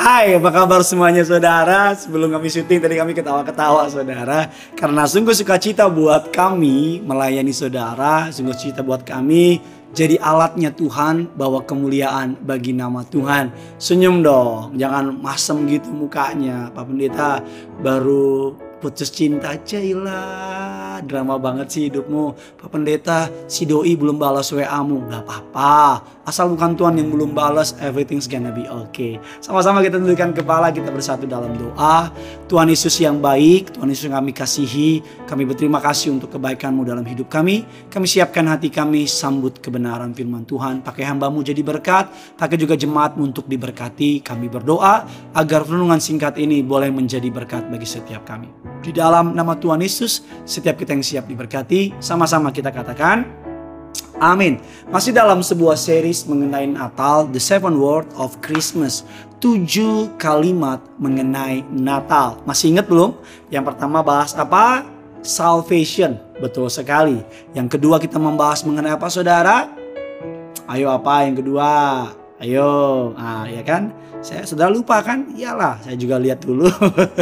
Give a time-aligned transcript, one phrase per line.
[0.00, 1.92] Hai, apa kabar semuanya saudara?
[1.92, 8.56] Sebelum kami syuting tadi kami ketawa-ketawa saudara Karena sungguh sukacita buat kami melayani saudara Sungguh
[8.56, 9.60] sukacita buat kami
[9.92, 13.50] jadi alatnya Tuhan bawa kemuliaan bagi nama Tuhan.
[13.74, 16.70] Senyum dong, jangan masem gitu mukanya.
[16.70, 17.42] Pak Pendeta
[17.82, 22.56] baru putus cinta Cailah drama banget sih hidupmu.
[22.60, 25.04] Pak Pendeta si doi belum balas WA mu.
[25.08, 26.02] Gak apa-apa.
[26.26, 29.18] Asal bukan Tuhan yang belum balas everything's gonna be okay.
[29.42, 32.12] Sama-sama kita tundukkan kepala kita bersatu dalam doa.
[32.46, 37.02] Tuhan Yesus yang baik Tuhan Yesus yang kami kasihi kami berterima kasih untuk kebaikanmu dalam
[37.02, 37.66] hidup kami.
[37.90, 40.82] Kami siapkan hati kami sambut kebenaran firman Tuhan.
[40.86, 44.22] Pakai hambamu jadi berkat pakai juga jemaatmu untuk diberkati.
[44.22, 45.04] Kami berdoa
[45.34, 48.48] agar renungan singkat ini boleh menjadi berkat bagi setiap kami.
[48.80, 53.40] Di dalam nama Tuhan Yesus, setiap kita yang siap diberkati, sama-sama kita katakan,
[54.20, 54.60] Amin.
[54.92, 59.00] Masih dalam sebuah series mengenai Natal, The Seven Word of Christmas.
[59.40, 62.36] Tujuh kalimat mengenai Natal.
[62.44, 63.16] Masih ingat belum?
[63.48, 64.84] Yang pertama bahas apa?
[65.24, 66.20] Salvation.
[66.36, 67.24] Betul sekali.
[67.56, 69.72] Yang kedua kita membahas mengenai apa saudara?
[70.68, 71.72] Ayo apa yang kedua?
[72.40, 73.92] Ayo, ah ya kan?
[74.24, 75.28] Saya sudah lupa kan?
[75.36, 76.72] Iyalah, saya juga lihat dulu.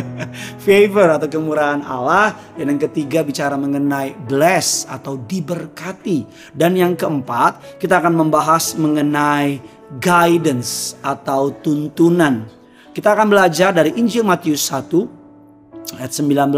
[0.67, 2.39] Favor atau kemurahan Allah.
[2.55, 6.23] Dan yang ketiga bicara mengenai bless atau diberkati.
[6.55, 9.59] Dan yang keempat, kita akan membahas mengenai
[9.99, 12.47] guidance atau tuntunan.
[12.95, 16.55] Kita akan belajar dari Injil Matius 1 ayat 19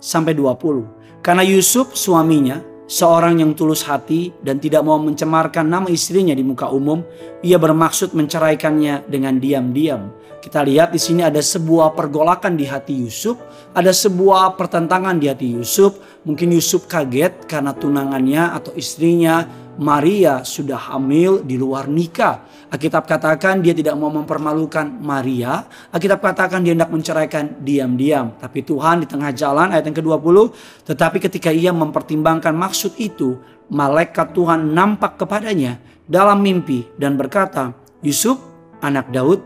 [0.00, 1.20] sampai 20.
[1.20, 6.68] Karena Yusuf suaminya seorang yang tulus hati dan tidak mau mencemarkan nama istrinya di muka
[6.68, 7.00] umum,
[7.40, 10.12] ia bermaksud menceraikannya dengan diam-diam.
[10.44, 13.40] Kita lihat di sini ada sebuah pergolakan di hati Yusuf,
[13.72, 15.96] ada sebuah pertentangan di hati Yusuf.
[16.28, 19.46] Mungkin Yusuf kaget karena tunangannya atau istrinya
[19.80, 22.44] Maria sudah hamil di luar nikah.
[22.68, 25.64] Alkitab katakan dia tidak mau mempermalukan Maria.
[25.88, 28.36] Alkitab katakan dia hendak menceraikan diam-diam.
[28.36, 30.36] Tapi Tuhan di tengah jalan ayat yang ke-20.
[30.92, 33.40] Tetapi ketika ia mempertimbangkan maksud itu.
[33.72, 37.72] Malaikat Tuhan nampak kepadanya dalam mimpi dan berkata.
[38.04, 38.36] Yusuf
[38.84, 39.40] anak Daud.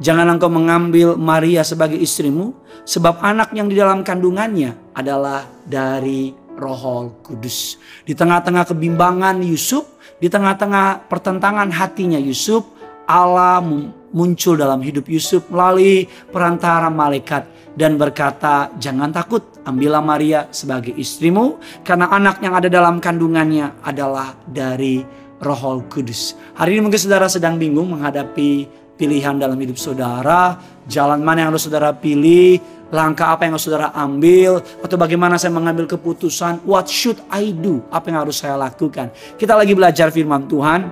[0.00, 2.52] Jangan engkau mengambil Maria sebagai istrimu.
[2.84, 7.80] Sebab anak yang di dalam kandungannya adalah dari Roh Kudus.
[8.04, 9.88] Di tengah-tengah kebimbangan Yusuf,
[10.20, 12.68] di tengah-tengah pertentangan hatinya Yusuf,
[13.08, 13.64] Allah
[14.12, 21.58] muncul dalam hidup Yusuf melalui perantara malaikat dan berkata, "Jangan takut, ambillah Maria sebagai istrimu
[21.82, 25.02] karena anak yang ada dalam kandungannya adalah dari
[25.40, 31.48] Roh Kudus." Hari ini mungkin saudara sedang bingung menghadapi pilihan dalam hidup saudara, jalan mana
[31.48, 32.60] yang harus saudara pilih,
[32.90, 37.82] langkah apa yang harus saudara ambil, atau bagaimana saya mengambil keputusan, what should I do,
[37.88, 39.14] apa yang harus saya lakukan.
[39.38, 40.90] Kita lagi belajar firman Tuhan,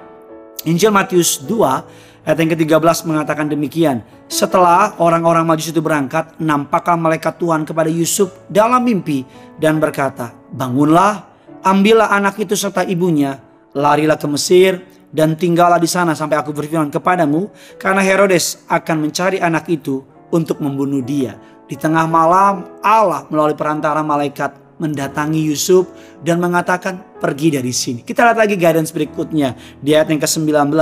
[0.67, 4.05] Injil Matius 2 ayat yang ke-13 mengatakan demikian.
[4.29, 9.25] Setelah orang-orang majus itu berangkat, nampaklah malaikat Tuhan kepada Yusuf dalam mimpi
[9.57, 11.25] dan berkata, Bangunlah,
[11.65, 13.41] ambillah anak itu serta ibunya,
[13.73, 17.49] larilah ke Mesir, dan tinggallah di sana sampai aku berfirman kepadamu,
[17.81, 21.37] karena Herodes akan mencari anak itu untuk membunuh dia.
[21.69, 25.91] Di tengah malam Allah melalui perantara malaikat mendatangi Yusuf
[26.23, 28.01] dan mengatakan pergi dari sini.
[28.07, 30.73] Kita lihat lagi guidance berikutnya di ayat yang ke-19.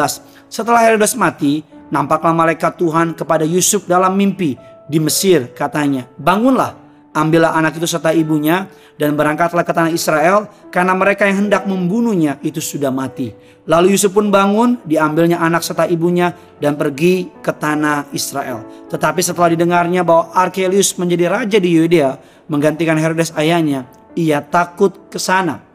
[0.47, 4.55] Setelah Herodes mati, nampaklah malaikat Tuhan kepada Yusuf dalam mimpi
[4.87, 6.86] di Mesir katanya, "Bangunlah,
[7.17, 8.69] ambillah anak itu serta ibunya
[9.01, 13.33] dan berangkatlah ke tanah Israel karena mereka yang hendak membunuhnya itu sudah mati."
[13.67, 16.31] Lalu Yusuf pun bangun, diambilnya anak serta ibunya
[16.63, 18.63] dan pergi ke tanah Israel.
[18.87, 22.15] Tetapi setelah didengarnya bahwa Archelaus menjadi raja di Yudea,
[22.47, 25.67] menggantikan Herodes ayahnya, ia takut ke sana.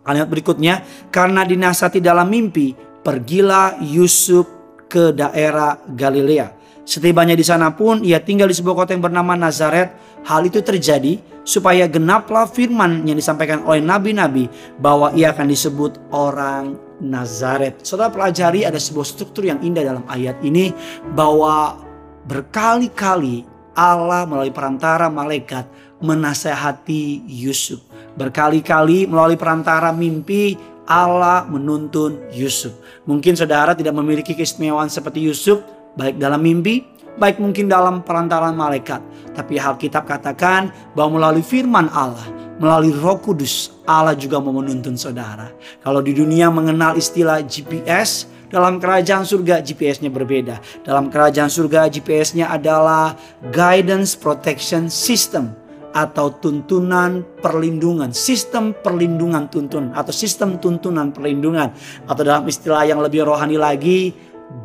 [0.00, 0.80] Kalimat berikutnya,
[1.12, 2.72] karena dinasati dalam mimpi,
[3.04, 4.48] pergilah Yusuf
[4.88, 9.94] ke daerah Galilea Setibanya di sana pun ia tinggal di sebuah kota yang bernama Nazaret.
[10.26, 14.46] Hal itu terjadi supaya genaplah firman yang disampaikan oleh nabi-nabi
[14.78, 17.82] bahwa ia akan disebut orang Nazaret.
[17.82, 20.70] Saudara pelajari ada sebuah struktur yang indah dalam ayat ini
[21.14, 21.82] bahwa
[22.30, 25.66] berkali-kali Allah melalui perantara malaikat
[25.98, 27.82] menasehati Yusuf.
[28.14, 30.54] Berkali-kali melalui perantara mimpi
[30.86, 32.74] Allah menuntun Yusuf.
[33.06, 35.62] Mungkin saudara tidak memiliki keistimewaan seperti Yusuf,
[35.96, 36.84] baik dalam mimpi,
[37.16, 39.00] baik mungkin dalam perantaran malaikat.
[39.32, 42.24] Tapi Alkitab katakan bahwa melalui firman Allah,
[42.60, 45.52] melalui Roh Kudus, Allah juga mau menuntun saudara.
[45.80, 50.60] Kalau di dunia mengenal istilah GPS, dalam kerajaan surga GPS-nya berbeda.
[50.84, 53.16] Dalam kerajaan surga GPS-nya adalah
[53.48, 55.56] Guidance Protection System
[55.96, 61.72] atau tuntunan perlindungan, sistem perlindungan tuntun atau sistem tuntunan perlindungan
[62.04, 64.12] atau dalam istilah yang lebih rohani lagi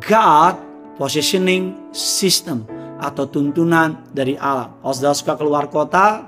[0.04, 0.67] God
[0.98, 2.66] positioning system
[2.98, 4.74] atau tuntunan dari Allah.
[4.82, 6.26] Kalau sudah suka keluar kota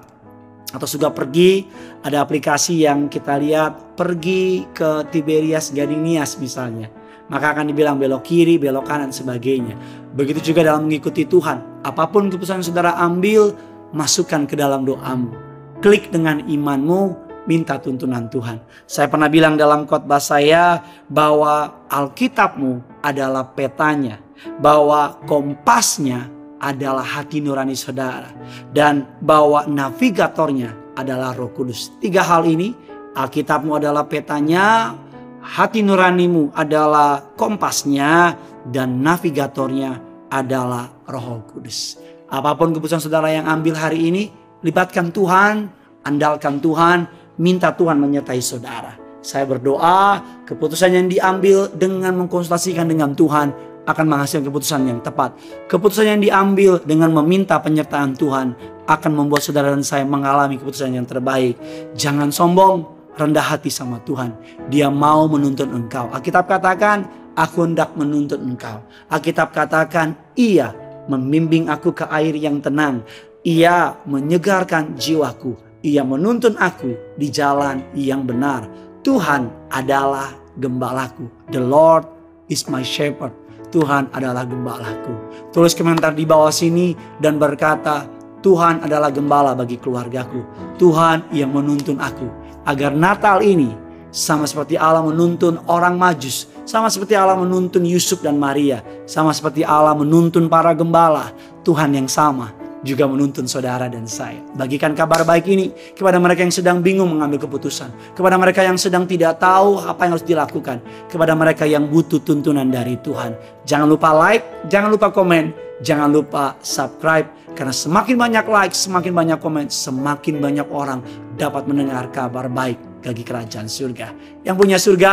[0.70, 1.66] atau sudah pergi,
[2.06, 6.86] ada aplikasi yang kita lihat pergi ke Tiberias Gadinias misalnya.
[7.30, 9.74] Maka akan dibilang belok kiri, belok kanan, sebagainya.
[10.14, 11.82] Begitu juga dalam mengikuti Tuhan.
[11.86, 13.54] Apa pun keputusan saudara ambil,
[13.94, 15.30] masukkan ke dalam doamu.
[15.78, 18.58] Klik dengan imanmu, minta tuntunan Tuhan.
[18.86, 24.18] Saya pernah bilang dalam khotbah saya bahwa Alkitabmu adalah petanya,
[24.60, 26.28] bahwa kompasnya
[26.60, 28.28] adalah hati nurani saudara,
[28.70, 31.88] dan bahwa navigatornya adalah Roh Kudus.
[32.04, 32.76] Tiga hal ini,
[33.16, 34.92] Alkitabmu adalah petanya,
[35.40, 38.36] hati nuranimu adalah kompasnya,
[38.68, 41.96] dan navigatornya adalah Roh Kudus.
[42.28, 44.22] Apa pun keputusan saudara yang ambil hari ini,
[44.60, 45.72] libatkan Tuhan,
[46.04, 47.08] andalkan Tuhan,
[47.40, 49.00] minta Tuhan menyertai saudara.
[49.20, 53.52] Saya berdoa keputusan yang diambil dengan mengkonsultasikan dengan Tuhan
[53.88, 55.36] akan menghasilkan keputusan yang tepat.
[55.68, 58.52] Keputusan yang diambil dengan meminta penyertaan Tuhan
[58.84, 61.56] akan membuat saudara dan saya mengalami keputusan yang terbaik.
[61.96, 62.84] Jangan sombong,
[63.16, 64.34] rendah hati sama Tuhan.
[64.68, 66.10] Dia mau menuntun engkau.
[66.10, 67.06] Alkitab katakan,
[67.36, 68.82] aku hendak menuntut engkau.
[69.08, 70.74] Alkitab katakan, ia
[71.06, 73.02] membimbing aku ke air yang tenang.
[73.42, 75.56] Ia menyegarkan jiwaku.
[75.80, 78.68] Ia menuntun aku di jalan yang benar.
[79.00, 81.24] Tuhan adalah gembalaku.
[81.48, 82.04] The Lord
[82.52, 83.32] is my shepherd.
[83.70, 85.14] Tuhan adalah gembalaku.
[85.54, 88.06] Tulis komentar di bawah sini dan berkata,
[88.42, 90.42] Tuhan adalah gembala bagi keluargaku.
[90.76, 92.26] Tuhan yang menuntun aku.
[92.66, 93.72] Agar Natal ini
[94.10, 96.50] sama seperti Allah menuntun orang majus.
[96.66, 98.82] Sama seperti Allah menuntun Yusuf dan Maria.
[99.06, 101.30] Sama seperti Allah menuntun para gembala.
[101.62, 104.40] Tuhan yang sama juga menuntun saudara dan saya.
[104.56, 109.04] Bagikan kabar baik ini kepada mereka yang sedang bingung mengambil keputusan, kepada mereka yang sedang
[109.04, 110.78] tidak tahu apa yang harus dilakukan,
[111.08, 113.36] kepada mereka yang butuh tuntunan dari Tuhan.
[113.68, 115.52] Jangan lupa like, jangan lupa komen,
[115.84, 121.04] jangan lupa subscribe karena semakin banyak like, semakin banyak komen, semakin banyak orang
[121.36, 124.12] dapat mendengar kabar baik bagi kerajaan surga.
[124.44, 125.12] Yang punya surga,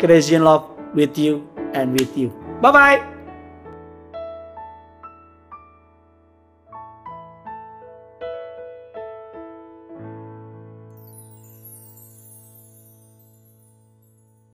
[0.00, 1.44] Christian love with you
[1.76, 2.32] and with you.
[2.60, 3.21] Bye bye.